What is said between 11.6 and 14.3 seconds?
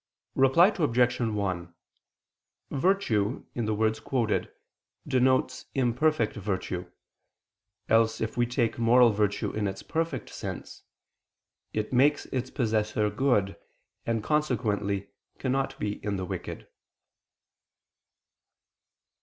"it makes its possessor good," and